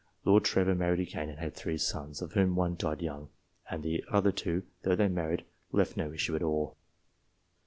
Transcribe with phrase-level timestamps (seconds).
[0.25, 3.29] Lord Trevor married again, and had three sons, of whom one died young,
[3.69, 6.75] and the other two, though they married, left 110 issue at all.